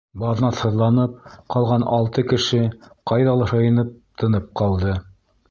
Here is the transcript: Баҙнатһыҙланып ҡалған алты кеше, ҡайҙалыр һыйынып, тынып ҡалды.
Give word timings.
Баҙнатһыҙланып 0.21 1.27
ҡалған 1.55 1.85
алты 1.97 2.23
кеше, 2.31 2.63
ҡайҙалыр 3.13 3.53
һыйынып, 3.53 3.95
тынып 4.25 4.51
ҡалды. 4.63 4.99